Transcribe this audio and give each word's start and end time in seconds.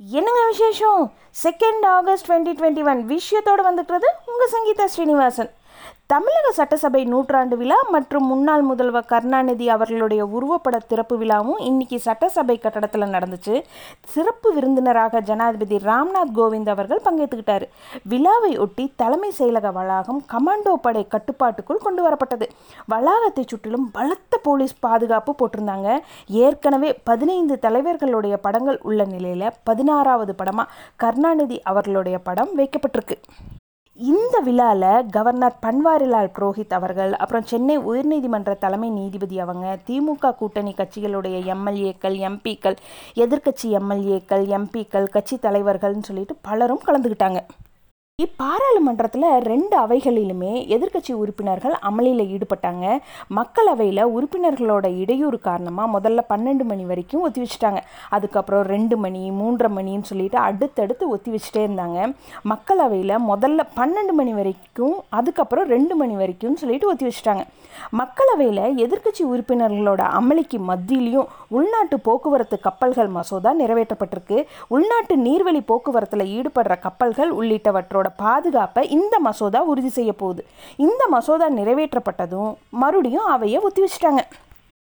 என்னங்க 0.00 0.42
விசேஷம்? 0.46 1.00
Second 1.42 1.84
August 1.86 2.26
twenty 2.28 2.52
twenty 2.58 2.82
one 2.90 3.00
விஷயத்தோடு 3.08 3.62
வந்துக்கிறது 3.68 4.08
உங்கள் 4.26 4.52
சங்கீதா 4.52 4.84
ஸ்ரீனிவாசன். 4.84 5.50
தமிழக 6.12 6.50
சட்டசபை 6.56 7.00
நூற்றாண்டு 7.04 7.54
விழா 7.60 7.76
மற்றும் 7.94 8.26
முன்னாள் 8.26 8.62
முதல்வர் 8.68 9.08
கருணாநிதி 9.10 9.66
அவர்களுடைய 9.74 10.22
உருவப்பட 10.36 10.76
திறப்பு 10.90 11.16
விழாவும் 11.22 11.60
இன்னைக்கு 11.60 11.98
சட்டசபை 12.06 12.56
கட்டடத்தில் 12.58 13.12
நடந்துச்சு. 13.14 13.54
சிறப்பு 14.12 14.52
விருந்தினராக 14.54 15.20
ஜனாதிபதி 15.30 15.78
ராம்நாத் 15.88 16.32
கோவிந்த் 16.38 16.70
அவர்கள் 16.74 17.02
பங்கேற்றுக்கிட்டார் 17.08 17.66
விழாவை 18.12 18.52
ஒட்டி 18.58 18.86
தலைமை 18.96 19.30
செயலக 19.38 19.72
வளாகம் 19.78 20.22
கமாண்டோ 20.32 20.74
படை 20.86 21.04
கட்டுப்பாட்டுக்குள் 21.08 21.84
கொண்டு 21.86 22.02
வரப்பட்டது. 22.08 22.48
வளாகத்தை 22.94 23.44
சுற்றிலும் 23.44 23.90
பலத்த 23.90 24.40
போலீஸ் 24.48 24.76
பாதுகாப்பு 24.80 25.34
போட்டிருந்தாங்க. 25.40 26.00
ஏற்கனவே 26.46 26.92
பதினைந்து 27.10 27.58
தலைவர்களுடைய 27.68 28.36
படங்கள் 28.48 28.80
உள்ள 28.82 29.04
நிலையில் 29.14 29.54
பதினாறாவது 29.64 30.34
படமாக 30.34 30.72
கருணாநிதி 30.96 31.58
அவர்களுடைய 31.62 32.18
படம் 32.30 32.54
வைக்கப்பட்டிருக்கு. 32.56 33.18
இந்த 33.98 34.36
விழாவில் 34.40 35.06
கவர்னர் 35.10 35.54
பன்வாரிலால் 35.60 36.28
புரோஹித் 36.32 36.74
அவர்கள் 36.74 37.12
அப்புறம் 37.12 37.46
சென்னை 37.46 37.76
உயர்நீதிமன்ற 37.88 38.52
தலைமை 38.58 38.90
நீதிபதி 38.90 39.36
அவங்க 39.40 39.74
திமுக 39.88 40.32
கூட்டணி 40.32 40.72
கட்சிகளுடைய 40.72 41.38
எம்எல்ஏக்கள் 41.46 42.18
எம்பிக்கள் 42.22 42.76
எதிர்க்கட்சி 43.16 43.70
எம்எல்ஏக்கள் 43.74 44.44
எம்பிக்கள் 44.50 45.08
கட்சி 45.08 45.38
தலைவர்கள்னு 45.38 46.02
சொல்லிட்டு 46.02 46.36
பலரும் 46.42 46.84
கலந்துக்கிட்டாங்க 46.86 47.40
இப்பாராளுமன்றத்தில் 48.22 49.26
ரெண்டு 49.48 49.74
அவைகளிலுமே 49.80 50.52
எதிர்க்கட்சி 50.74 51.12
உறுப்பினர்கள் 51.22 51.74
அமளியில் 51.88 52.22
ஈடுபட்டாங்க. 52.34 52.86
மக்களவையில் 53.38 54.00
உறுப்பினர்களோட 54.14 54.86
இடையூறு 55.02 55.38
காரணமாக 55.40 55.92
முதல்ல 55.94 56.22
பன்னெண்டு 56.32 56.64
மணி 56.70 56.84
வரைக்கும் 56.84 57.22
ஒத்தி 57.26 57.40
வச்சுட்டாங்க. 57.42 57.80
அதுக்கப்புறம் 58.16 58.64
ரெண்டு 58.72 58.96
மணி 58.96 59.22
மூன்றரை 59.40 59.70
மணின்னு 59.76 60.08
சொல்லிட்டு 60.10 60.38
அடுத்தடுத்து 60.38 61.08
ஒத்தி 61.08 61.30
வச்சுட்டே 61.34 61.62
இருந்தாங்க. 61.66 62.08
மக்களவையில் 62.52 63.14
முதல்ல 63.30 63.66
பன்னெண்டு 63.78 64.16
மணி 64.20 64.34
வரைக்கும் 64.40 64.96
அதுக்கப்புறம் 65.20 65.68
ரெண்டு 65.74 65.96
மணி 66.02 66.16
வரைக்கும் 66.22 66.58
சொல்லிட்டு 66.64 66.90
ஒத்தி 66.92 67.06
வச்சுட்டாங்க. 67.08 67.44
மக்களவையில் 68.00 68.62
எதிர்க்கட்சி 68.84 69.22
உறுப்பினர்களோட 69.32 70.02
அமளிக்கு 70.18 70.58
மத்தியிலையும் 70.70 71.28
உள்நாட்டு 71.56 71.96
போக்குவரத்து 72.08 72.56
கப்பல்கள் 72.66 73.14
மசோதா 73.18 73.50
நிறைவேற்றப்பட்டிருக்கு. 73.62 74.38
உள்நாட்டு 74.74 75.16
நீர்வழி 75.26 75.62
போக்குவரத்தில் 75.70 76.28
ஈடுபடுற 76.36 76.76
கப்பல்கள் 76.88 77.32
உள்ளிட்டவற்றோட 77.40 78.06
பாதுகாப்பை 78.16 78.90
இந்த 78.90 79.18
மசோதா 79.18 79.62
உறுதி 79.62 79.88
செய்ய 79.88 80.12
போகுது. 80.12 80.44
இந்த 80.76 81.06
மசோதா 81.08 81.50
நிறைவேற்றப்பட்டதும் 81.50 82.56
மறுபடியும் 82.68 83.24
அவையை 83.24 83.60
ஒத்தி 83.60 83.82
வச்சிட்டாங்க. 83.82 84.22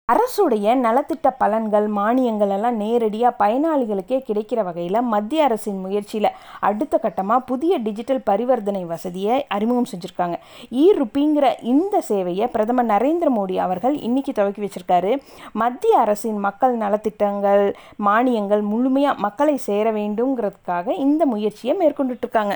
அரசுடைய 0.10 0.76
நலத்திட்ட 0.76 1.32
பலன்கள் 1.40 1.88
மானியங்கள் 1.88 2.50
எல்லாம் 2.50 2.76
நேரடியாக 2.76 3.38
பயனாளிகளுக்கே 3.42 4.18
கிடைக்கிற 4.28 4.64
வகையில் 4.64 5.02
மத்திய 5.02 5.44
அரசின் 5.44 5.78
முயற்சியில் 5.78 6.30
அடுத்த 6.60 7.00
கட்டமாக 7.04 7.40
புதிய 7.40 7.78
டிஜிட்டல் 7.78 8.22
பரிவர்த்தனை 8.30 8.86
வசதியை 8.86 9.46
அறிமுகம் 9.48 9.90
செஞ்சுருக்காங்க. 9.92 10.36
இ 10.72 10.94
ருப்பிங்கிற 11.00 11.60
இந்த 11.62 12.02
சேவையை 12.10 12.48
பிரதமர் 12.48 12.86
நரேந்திர 12.86 13.30
மோடி 13.38 13.56
அவர்கள் 13.56 13.98
இன்னைக்கு 14.00 14.34
துவக்கி 14.34 14.62
வச்சிருக்காரு. 14.62 15.18
மத்திய 15.52 16.00
அரசின் 16.00 16.38
மக்கள் 16.38 16.78
நலத்திட்டங்கள் 16.78 17.76
மானியங்கள் 17.98 18.62
முழுமையாக 18.62 19.20
மக்களை 19.20 19.58
சேர 19.58 19.92
வேண்டுங்கிறதுக்காக 19.92 20.90
இந்த 20.98 21.26
முயற்சியை 21.26 21.78
மேற்கொண்டுட்ருக்காங்க 21.78 22.56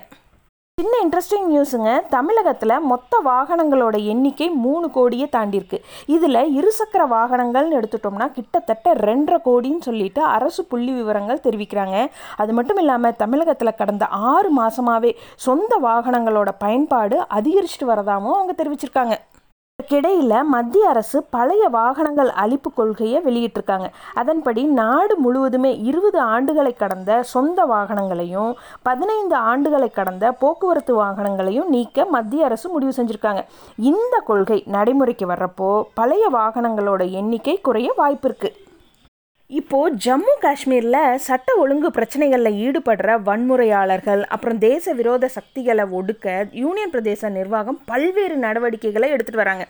சின்ன 0.81 0.99
இன்ட்ரெஸ்டிங் 1.03 1.45
நியூஸுங்க 1.49 1.89
தமிழகத்தில் 2.13 2.73
மொத்த 2.91 3.19
வாகனங்களோட 3.25 3.95
எண்ணிக்கை 4.13 4.49
மூணு 4.63 4.91
கோடியே 4.91 5.27
தாண்டியிருக்கு. 5.35 5.77
இதில் 6.05 6.39
இருசக்கர 6.59 7.03
வாகனங்கள்னு 7.11 7.77
எடுத்துட்டோம்னா 7.79 8.27
கிட்டத்தட்ட 8.38 8.94
ரெண்டரை 8.94 9.38
கோடின்னு 9.47 9.81
சொல்லிட்டு 9.88 10.21
அரசு 10.21 10.63
புள்ளி 10.66 10.91
விவரங்கள் 10.91 11.44
தெரிவிக்கிறாங்க. 11.44 11.97
அது 12.38 12.53
மட்டும் 12.53 12.77
இல்லாமல் 12.77 13.16
தமிழகத்தில் 13.16 13.77
கடந்த 13.81 14.05
ஆறு 14.05 14.51
மாதமாகவே 14.61 15.11
சொந்த 15.47 15.79
வாகனங்களோட 15.83 16.51
பயன்பாடு 16.66 17.19
அதிகரிச்சுட்டு 17.38 17.91
வரதாகவும் 17.94 18.38
அவங்க 18.39 18.55
தெரிவிச்சிருக்காங்க. 18.63 19.17
இதற்கிடையில் 19.83 20.49
மத்திய 20.51 20.89
அரசு 20.91 21.17
பழைய 21.35 21.63
வாகனங்கள் 21.75 22.29
அழிப்பு 22.44 22.69
கொள்கையை 22.75 23.19
வெளியிட்டிருக்காங்க. 23.25 23.88
அதன்படி 24.21 24.61
நாடு 24.79 25.16
முழுவதுமே 25.23 25.71
இருபது 25.89 26.19
ஆண்டுகளை 26.35 26.71
கடந்த 26.83 27.11
சொந்த 27.33 27.66
வாகனங்களையும் 27.73 28.51
பதினைந்து 28.88 29.35
ஆண்டுகளை 29.51 29.89
கடந்த 29.99 30.31
போக்குவரத்து 30.43 30.95
வாகனங்களையும் 31.01 31.69
நீக்க 31.75 32.05
மத்திய 32.16 32.49
அரசு 32.49 32.69
முடிவு 32.69 32.93
செஞ்சுருக்காங்க. 32.97 33.43
இந்த 33.91 34.17
கொள்கை 34.29 34.59
நடைமுறைக்கு 34.75 35.27
வர்றப்போ 35.33 35.72
பழைய 35.93 36.29
வாகனங்களோட 36.39 37.03
எண்ணிக்கை 37.22 37.57
குறைய 37.67 37.89
வாய்ப்பு 38.01 38.29
இருக்குது 38.29 38.59
இப்போது 39.59 39.96
ஜம்மு 40.03 40.34
காஷ்மீரில் 40.44 41.18
சட்ட 41.25 41.56
ஒழுங்கு 41.62 41.90
பிரச்சனைகளில் 41.90 42.58
ஈடுபடுற 42.66 43.16
வன்முறையாளர்கள் 43.28 44.22
அப்புறம் 44.36 44.59
தேச 44.59 44.94
விரோத 45.00 45.30
சக்திகளை 45.36 45.86
ஒடுக்க 46.00 46.36
யூனியன் 46.62 46.94
பிரதேச 46.94 47.30
நிர்வாகம் 47.30 47.80
பல்வேறு 47.86 48.36
நடவடிக்கைகளை 48.36 49.08
எடுத்துகிட்டு 49.14 49.41
வராங்க. 49.44 49.66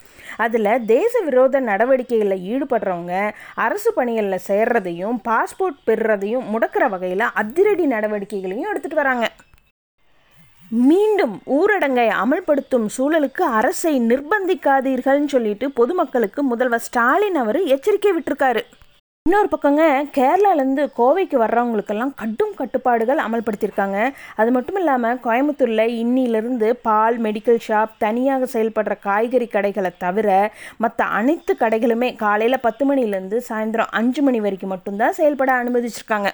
அதில் 0.45 0.69
தேச 0.85 1.21
விரோத 1.27 1.61
நடவடிக்கைகளில் 1.61 2.45
ஈடுபடுறவங்க 2.51 3.15
அரசு 3.65 3.91
பணிகளில் 3.93 4.45
சேர்றதையும் 4.49 5.17
பாஸ்போர்ட் 5.29 5.81
பெறுறதையும் 5.87 6.45
முடக்கிற 6.53 6.87
வகையில் 6.93 7.25
அதிரடி 7.41 7.87
நடவடிக்கைகளையும் 7.95 8.69
எடுத்துகிட்டு 8.73 9.01
வராங்க. 9.03 9.27
மீண்டும் 10.91 11.35
ஊரடங்கை 11.57 12.07
அமல்படுத்தும் 12.21 12.87
சூழலுக்கு 12.97 13.43
அரசை 13.59 13.95
நிர்பந்திக்காதீர்கள்னு 14.11 15.33
சொல்லிட்டு 15.35 15.65
பொதுமக்களுக்கு 15.81 16.43
முதல்வர் 16.43 16.85
ஸ்டாலின் 16.87 17.41
அவர் 17.43 17.61
எச்சரிக்கை 17.75 18.13
விட்டிருக்காரு. 18.15 18.63
இன்னொரு 19.25 19.47
பக்கங்க 19.51 19.83
கேரளாலேருந்து 20.15 20.83
கோவைக்கு 20.97 21.37
வர்றவங்களுக்கெல்லாம் 21.41 22.11
கடும் 22.15 22.55
கட்டுப்பாடுகள் 22.55 23.21
அமல்படுத்தியிருக்காங்க 23.25 23.99
அது 24.35 24.49
மட்டும் 24.51 24.79
இல்லாமல் 24.79 25.19
கோயம்புத்தூரில் 25.23 25.93
இன்னிலிருந்து 26.01 26.69
பால் 26.87 27.17
மெடிக்கல் 27.19 27.63
ஷாப் 27.67 27.95
தனியாக 27.97 28.49
செயல்படுற 28.53 28.99
காய்கறி 28.99 29.47
கடைகளை 29.47 29.91
தவிர 29.97 30.29
மற்ற 30.77 31.05
அனைத்து 31.19 31.53
கடைகளுமே 31.59 32.15
காலையில் 32.15 32.63
பத்து 32.67 32.85
மணிலேருந்து 32.89 33.39
சாயந்தரம் 33.49 33.93
அஞ்சு 33.99 34.21
மணி 34.21 34.39
வரைக்கும் 34.39 34.75
மட்டும்தான் 34.75 35.17
செயல்பட 35.19 35.53
அனுமதிச்சிருக்காங்க. 35.63 36.31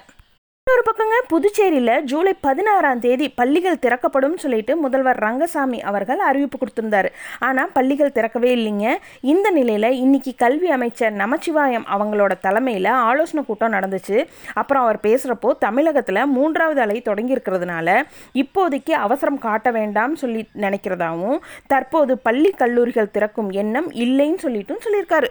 இன்னொரு 0.70 0.84
பக்கங்க 0.88 1.16
புதுச்சேரியில் 1.30 2.02
ஜூலை 2.10 2.32
பதினாறாம் 2.46 3.00
தேதி 3.04 3.26
பள்ளிகள் 3.38 3.80
திறக்கப்படும் 3.84 4.36
சொல்லிட்டு 4.42 4.72
முதல்வர் 4.82 5.18
ரங்கசாமி 5.24 5.78
அவர்கள் 5.90 6.20
அறிவிப்பு 6.26 6.58
கொடுத்திருந்தார். 6.58 7.08
ஆனால் 7.46 7.72
பள்ளிகள் 7.76 8.12
திறக்கவே 8.18 8.50
இல்லைங்க. 8.58 8.94
இந்த 9.32 9.50
நிலையில் 9.58 9.88
இன்னைக்கு 10.04 10.32
கல்வி 10.44 10.70
அமைச்சர் 10.76 11.18
நமச்சிவாயம் 11.22 11.88
அவங்களோட 11.94 12.32
தலைமையில் 12.46 12.90
ஆலோசனை 13.08 13.44
கூட்டம் 13.50 13.76
நடந்துச்சு. 13.76 14.18
அப்புறம் 14.60 14.84
அவர் 14.86 15.02
பேசுகிறப்போ 15.06 15.58
தமிழகத்தில் 15.66 16.24
மூன்றாவது 16.38 16.82
அலை 16.86 16.98
தொடங்கியிருக்கிறதுனால 17.10 18.00
இப்போதைக்கு 18.44 18.94
அவசரம் 19.06 19.44
காட்ட 19.48 19.70
வேண்டாம் 19.80 20.18
சொல்லி 20.24 20.44
நினைக்கிறதாகவும் 20.66 21.40
தற்போது 21.74 22.14
பள்ளி 22.28 22.52
கல்லூரிகள் 22.64 23.14
திறக்கும் 23.16 23.50
எண்ணம் 23.62 23.90
இல்லைன்னு 24.04 24.44
சொல்லிட்டும் 24.46 24.84
சொல்லியிருக்காரு. 24.86 25.30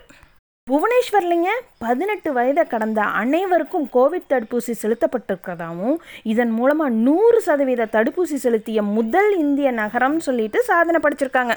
புவனேஸ்வர்லிங்க 0.69 1.50
பதினெட்டு 1.78 2.30
வயதை 2.34 2.63
கடந்த 2.63 3.00
அனைவருக்கும் 3.22 3.88
கோவிட் 3.94 4.28
தடுப்பூசி 4.30 4.74
செலுத்தப்பட்டிருக்கிறதாவும் 4.81 5.96
இதன் 6.24 6.50
மூலமாக 6.50 6.97
நூறு 7.06 7.40
சதவீத 7.41 7.88
தடுப்பூசி 7.96 8.38
செலுத்திய 8.46 8.81
முதல் 8.97 9.31
இந்திய 9.38 9.72
நகரம்னு 9.72 10.24
சொல்லிட்டு 10.28 10.62
சாதனை 10.63 11.02
படிச்சிருக்காங்க. 11.03 11.56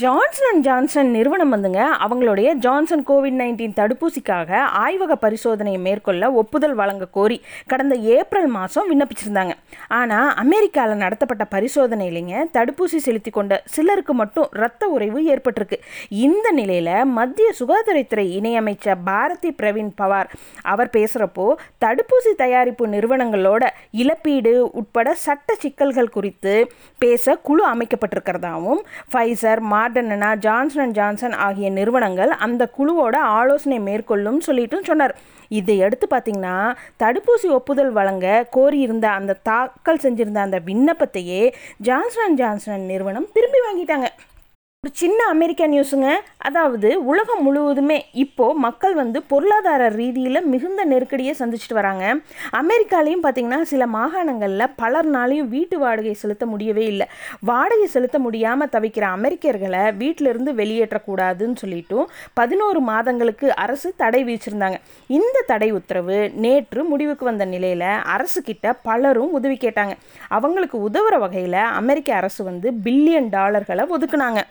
ஜான்சன் 0.00 0.46
அண்ட் 0.48 0.64
ஜான்சன் 0.66 1.10
நிறுவனம் 1.16 1.52
வந்துங்க. 1.54 1.82
அவங்களுடைய 2.04 2.48
ஜான்சன் 2.64 3.04
கோவிட் 3.10 3.36
நைன்டீன் 3.40 3.76
தடுப்பூசிக்காக 3.78 4.50
ஆய்வக 4.84 5.12
பரிசோதனையை 5.24 5.80
மேற்கொள்ள 5.84 6.30
ஒப்புதல் 6.40 6.74
வழங்க 6.80 7.04
கோரி 7.16 7.38
கடந்த 7.72 7.94
ஏப்ரல் 8.16 8.48
மாதம் 8.56 8.88
விண்ணப்பிச்சிருந்தாங்க. 8.90 9.54
ஆனால் 9.98 10.30
அமெரிக்காவில் 10.42 11.02
நடத்தப்பட்ட 11.04 11.44
பரிசோதனையிலேங்க 11.54 12.42
தடுப்பூசி 12.56 13.00
செலுத்தி 13.06 13.32
கொண்ட 13.38 13.60
சிலருக்கு 13.76 14.16
மட்டும் 14.20 14.48
இரத்த 14.58 14.88
உறைவு 14.96 15.22
ஏற்பட்டிருக்கு. 15.34 15.78
இந்த 16.26 16.46
நிலையில் 16.60 16.92
மத்திய 17.18 17.48
சுகாதாரத்துறை 17.60 18.26
இணையமைச்சர் 18.40 19.00
பாரதி 19.08 19.52
பிரவீன் 19.60 19.92
பவார் 20.02 20.30
அவர் 20.74 20.92
பேசுகிறப்போ 20.98 21.48
தடுப்பூசி 21.86 22.34
தயாரிப்பு 22.42 22.86
நிறுவனங்களோட 22.96 23.64
இழப்பீடு 24.02 24.54
உட்பட 24.82 25.14
சட்ட 25.26 25.58
சிக்கல்கள் 25.64 26.14
குறித்து 26.18 26.54
பேச 26.98 27.38
குழு 27.48 27.64
அமைக்கப்பட்டிருக்கிறதாகவும் 27.74 28.84
ஃபைசர் 29.12 29.64
மா 29.72 29.82
மார்டனா 29.86 30.28
ஜான்சன் 30.36 30.82
அண்ட் 30.82 30.94
ஜான்சன் 30.94 31.34
ஆகிய 31.46 31.70
நிறுவனங்கள் 31.70 32.30
அந்த 32.46 32.62
குழுவோட 32.76 33.16
ஆலோசனை 33.38 33.78
மேற்கொள்ளும் 33.78 34.40
சொல்லிட்டும் 34.46 34.86
சொன்னார். 34.88 35.14
இதை 35.58 35.78
எடுத்து 35.78 36.06
பார்த்தீங்கன்னா 36.10 36.54
தடுப்பூசி 37.02 37.48
ஒப்புதல் 37.58 37.92
வழங்க 37.98 38.46
கோரியிருந்த 38.56 39.08
அந்த 39.18 39.38
தாக்கல் 39.42 40.02
செஞ்சிருந்த 40.04 40.40
அந்த 40.46 40.60
விண்ணப்பத்தையே 40.70 41.42
ஜான்சன் 41.88 42.24
அண்ட் 42.24 42.36
ஜான்சன் 42.36 42.88
நிறுவனம் 42.92 43.28
திரும்பி 43.32 43.60
வாங்கிட்டாங்க. 43.66 44.08
ஒரு 44.86 44.94
சின்ன 45.00 45.20
அமெரிக்கா 45.34 45.64
நியூஸுங்க. 45.64 46.08
அதாவது 46.48 46.88
உலகம் 47.10 47.40
முழுவதுமே 47.44 47.96
இப்போது 48.22 48.58
மக்கள் 48.64 48.92
வந்து 48.94 49.18
பொருளாதார 49.30 49.88
ரீதியில் 49.96 50.40
மிகுந்த 50.52 50.80
நெருக்கடியை 50.90 51.32
சந்திச்சுட்டு 51.38 51.76
வராங்க. 51.78 52.04
அமெரிக்காலையும் 52.60 53.22
பார்த்திங்கன்னா 53.24 53.58
சில 53.70 53.86
மாகாணங்களில் 53.94 54.72
பலர்னாலையும் 54.82 55.48
வீட்டு 55.54 55.76
வாடகை 55.78 56.12
செலுத்த 56.20 56.46
முடியவே 56.46 56.84
இல்லை. 56.92 57.06
வாடகை 57.50 57.86
செலுத்த 57.94 58.18
முடியாமல் 58.26 58.70
தவிக்கிற 58.74 59.06
அமெரிக்கர்களை 59.16 59.82
வீட்டிலிருந்து 60.02 60.52
வெளியேற்றக்கூடாதுன்னு 60.60 61.56
சொல்லிட்டும் 61.62 62.06
பதினோரு 62.40 62.82
மாதங்களுக்கு 62.90 63.48
அரசு 63.64 63.90
தடை 64.02 64.20
விதிச்சிருந்தாங்க. 64.28 64.78
இந்த 65.18 65.44
தடை 65.52 65.70
உத்தரவு 65.78 66.18
நேற்று 66.44 66.84
முடிவுக்கு 66.92 67.26
வந்த 67.30 67.46
நிலையில் 67.54 67.88
அரசுக்கிட்ட 68.16 68.76
பலரும் 68.82 69.34
உதவி 69.40 69.58
கேட்டாங்க. 69.64 69.96
அவங்களுக்கு 70.38 70.78
உதவுற 70.90 71.18
வகையில் 71.18 71.60
அமெரிக்க 71.82 72.14
அரசு 72.14 72.44
வந்து 72.44 72.70
பில்லியன் 72.86 73.28
டாலர்களை 73.38 73.86
ஒதுக்குனாங்க. 73.96 74.42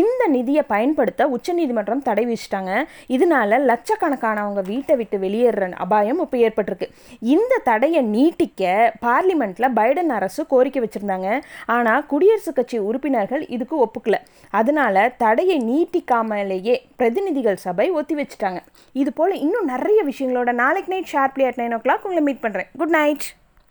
இந்த 0.00 0.22
நிதியை 0.36 0.62
பயன்படுத்த 0.72 1.28
உச்சநீதிமன்றம் 1.36 2.02
தடை 2.08 2.24
விதிச்சிட்டாங்க. 2.26 2.72
இதனால 3.16 3.58
லட்சக்கணக்கானவங்க 3.70 4.62
வீட்டை 4.70 4.96
விட்டு 5.00 5.18
வெளியேற 5.24 5.68
அபாயம் 5.84 6.20
இப்போ 6.24 6.38
ஏற்பட்டிருக்கு. 6.46 6.88
இந்த 7.34 7.60
தடையை 7.70 8.02
நீட்டிக்க 8.14 8.62
பார்லிமெண்ட்டில் 9.06 9.74
பைடன் 9.78 10.12
அரசு 10.18 10.42
கோரிக்கை 10.52 10.82
வச்சுருந்தாங்க. 10.84 11.28
ஆனால் 11.76 12.06
குடியரசுக் 12.12 12.58
கட்சி 12.58 12.78
உறுப்பினர்கள் 12.88 13.44
இதுக்கு 13.56 13.76
ஒப்புக்கல. 13.86 14.18
அதனால 14.60 15.06
தடையை 15.24 15.58
நீட்டிக்காமலேயே 15.70 16.76
பிரதிநிதிகள் 16.96 17.62
சபை 17.66 17.88
ஒத்தி 18.00 18.16
வச்சுட்டாங்க. 18.20 18.60
இது 18.92 19.12
போல் 19.20 19.40
இன்னும் 19.44 19.70
நிறைய 19.74 20.02
விஷயங்களோட 20.10 20.52
நாளைக்கு 20.64 20.92
night 20.94 21.12
sharply 21.14 21.46
at 21.50 21.62
nine 21.62 21.76
o'clock 21.86 22.06
உங்களை 22.08 22.24
மீட் 22.28 22.44
பண்ணுறேன் 22.46 22.70
குட் 22.82 22.94
நைட் 23.00 23.26